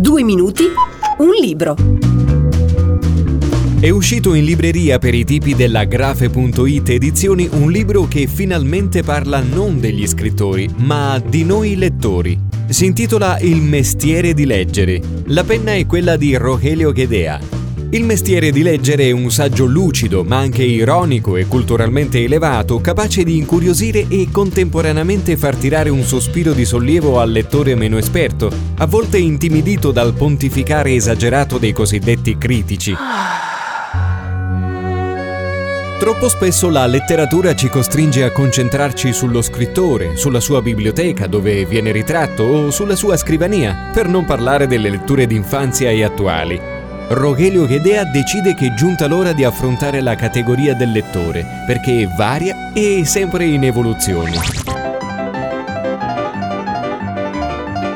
Due 0.00 0.22
minuti, 0.22 0.62
un 1.18 1.30
libro. 1.40 1.74
È 3.80 3.90
uscito 3.90 4.34
in 4.34 4.44
libreria 4.44 5.00
per 5.00 5.12
i 5.12 5.24
tipi 5.24 5.56
della 5.56 5.82
Grafe.it 5.82 6.88
edizioni 6.90 7.48
un 7.50 7.72
libro 7.72 8.06
che 8.06 8.28
finalmente 8.28 9.02
parla 9.02 9.40
non 9.40 9.80
degli 9.80 10.06
scrittori, 10.06 10.68
ma 10.76 11.18
di 11.18 11.42
noi 11.42 11.74
lettori. 11.74 12.38
Si 12.68 12.86
intitola 12.86 13.40
Il 13.40 13.60
mestiere 13.60 14.34
di 14.34 14.46
leggere. 14.46 15.02
La 15.24 15.42
penna 15.42 15.74
è 15.74 15.84
quella 15.84 16.16
di 16.16 16.36
Rogelio 16.36 16.92
Ghedea. 16.92 17.57
Il 17.90 18.04
mestiere 18.04 18.50
di 18.50 18.62
leggere 18.62 19.04
è 19.04 19.12
un 19.12 19.30
saggio 19.30 19.64
lucido, 19.64 20.22
ma 20.22 20.36
anche 20.36 20.62
ironico 20.62 21.36
e 21.36 21.46
culturalmente 21.46 22.22
elevato, 22.22 22.82
capace 22.82 23.24
di 23.24 23.38
incuriosire 23.38 24.04
e 24.08 24.28
contemporaneamente 24.30 25.38
far 25.38 25.56
tirare 25.56 25.88
un 25.88 26.02
sospiro 26.02 26.52
di 26.52 26.66
sollievo 26.66 27.18
al 27.18 27.30
lettore 27.30 27.74
meno 27.74 27.96
esperto, 27.96 28.52
a 28.76 28.84
volte 28.84 29.16
intimidito 29.16 29.90
dal 29.90 30.12
pontificare 30.12 30.92
esagerato 30.92 31.56
dei 31.56 31.72
cosiddetti 31.72 32.36
critici. 32.36 32.94
Troppo 35.98 36.28
spesso 36.28 36.68
la 36.68 36.84
letteratura 36.84 37.54
ci 37.54 37.70
costringe 37.70 38.22
a 38.22 38.32
concentrarci 38.32 39.14
sullo 39.14 39.40
scrittore, 39.40 40.14
sulla 40.14 40.40
sua 40.40 40.60
biblioteca 40.60 41.26
dove 41.26 41.64
viene 41.64 41.90
ritratto 41.90 42.42
o 42.42 42.70
sulla 42.70 42.96
sua 42.96 43.16
scrivania, 43.16 43.90
per 43.94 44.08
non 44.08 44.26
parlare 44.26 44.66
delle 44.66 44.90
letture 44.90 45.26
d'infanzia 45.26 45.88
e 45.88 46.04
attuali. 46.04 46.77
Rogelio 47.10 47.64
Ghedea 47.64 48.04
decide 48.04 48.52
che 48.52 48.66
è 48.66 48.74
giunta 48.74 49.06
l'ora 49.06 49.32
di 49.32 49.42
affrontare 49.42 50.02
la 50.02 50.14
categoria 50.14 50.74
del 50.74 50.92
lettore, 50.92 51.64
perché 51.66 52.02
è 52.02 52.06
varia 52.06 52.70
e 52.74 53.06
sempre 53.06 53.46
in 53.46 53.64
evoluzione. 53.64 54.32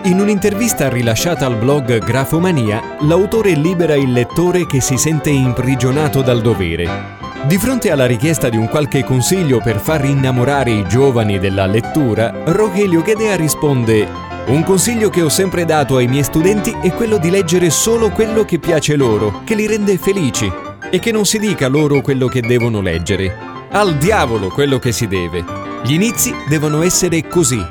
In 0.04 0.18
un'intervista 0.18 0.88
rilasciata 0.88 1.44
al 1.44 1.56
blog 1.56 1.98
Grafomania, 1.98 2.96
l'autore 3.00 3.52
libera 3.52 3.96
il 3.96 4.12
lettore 4.12 4.66
che 4.66 4.80
si 4.80 4.96
sente 4.96 5.28
imprigionato 5.28 6.22
dal 6.22 6.41
dovere. 6.41 7.20
Di 7.47 7.58
fronte 7.58 7.91
alla 7.91 8.06
richiesta 8.06 8.48
di 8.48 8.56
un 8.56 8.69
qualche 8.69 9.04
consiglio 9.04 9.60
per 9.60 9.78
far 9.78 10.06
innamorare 10.06 10.70
i 10.70 10.86
giovani 10.88 11.38
della 11.38 11.66
lettura, 11.66 12.32
Rogelio 12.44 13.02
Ghedea 13.02 13.36
risponde 13.36 14.31
un 14.46 14.64
consiglio 14.64 15.08
che 15.08 15.22
ho 15.22 15.28
sempre 15.28 15.64
dato 15.64 15.96
ai 15.96 16.08
miei 16.08 16.24
studenti 16.24 16.74
è 16.82 16.92
quello 16.92 17.16
di 17.16 17.30
leggere 17.30 17.70
solo 17.70 18.10
quello 18.10 18.44
che 18.44 18.58
piace 18.58 18.96
loro, 18.96 19.42
che 19.44 19.54
li 19.54 19.66
rende 19.66 19.96
felici, 19.96 20.50
e 20.90 20.98
che 20.98 21.12
non 21.12 21.24
si 21.24 21.38
dica 21.38 21.68
loro 21.68 22.00
quello 22.00 22.26
che 22.26 22.40
devono 22.40 22.80
leggere. 22.80 23.34
Al 23.70 23.96
diavolo 23.96 24.48
quello 24.48 24.78
che 24.78 24.92
si 24.92 25.06
deve. 25.06 25.44
Gli 25.84 25.92
inizi 25.92 26.34
devono 26.48 26.82
essere 26.82 27.26
così, 27.26 27.64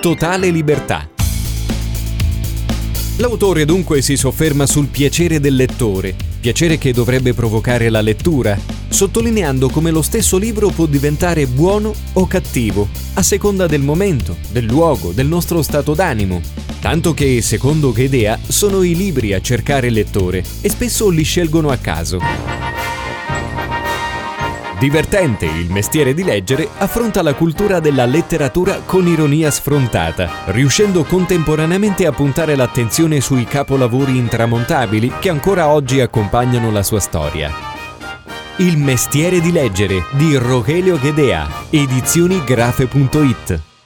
totale 0.00 0.50
libertà. 0.50 1.08
L'autore 3.16 3.64
dunque 3.64 4.00
si 4.00 4.16
sofferma 4.16 4.64
sul 4.66 4.86
piacere 4.86 5.40
del 5.40 5.56
lettore, 5.56 6.14
piacere 6.40 6.78
che 6.78 6.92
dovrebbe 6.92 7.34
provocare 7.34 7.88
la 7.88 8.00
lettura, 8.00 8.58
sottolineando 8.88 9.68
come 9.68 9.90
lo 9.90 10.02
stesso 10.02 10.36
libro 10.38 10.70
può 10.70 10.86
diventare 10.86 11.46
buono 11.46 11.92
o 12.14 12.26
cattivo, 12.26 12.88
a 13.14 13.22
seconda 13.22 13.66
del 13.66 13.82
momento, 13.82 14.36
del 14.50 14.64
luogo, 14.64 15.12
del 15.12 15.26
nostro 15.26 15.62
stato 15.62 15.94
d'animo. 15.94 16.40
Tanto 16.80 17.12
che, 17.12 17.42
secondo 17.42 17.92
Gedea, 17.92 18.38
sono 18.46 18.82
i 18.82 18.94
libri 18.94 19.32
a 19.32 19.40
cercare 19.40 19.88
il 19.88 19.94
lettore 19.94 20.44
e 20.60 20.68
spesso 20.68 21.08
li 21.08 21.24
scelgono 21.24 21.70
a 21.70 21.76
caso. 21.76 22.57
Divertente, 24.78 25.44
il 25.46 25.72
mestiere 25.72 26.14
di 26.14 26.22
leggere 26.22 26.68
affronta 26.78 27.20
la 27.20 27.34
cultura 27.34 27.80
della 27.80 28.04
letteratura 28.04 28.82
con 28.84 29.08
ironia 29.08 29.50
sfrontata, 29.50 30.44
riuscendo 30.52 31.02
contemporaneamente 31.02 32.06
a 32.06 32.12
puntare 32.12 32.54
l'attenzione 32.54 33.20
sui 33.20 33.44
capolavori 33.44 34.16
intramontabili 34.16 35.14
che 35.18 35.30
ancora 35.30 35.66
oggi 35.66 36.00
accompagnano 36.00 36.70
la 36.70 36.84
sua 36.84 37.00
storia. 37.00 37.52
Il 38.58 38.78
mestiere 38.78 39.40
di 39.40 39.50
leggere 39.50 40.04
di 40.12 40.36
Rogelio 40.36 40.96
Ghedea, 40.96 41.48
edizioni 41.70 42.44
grafe.it 42.44 43.77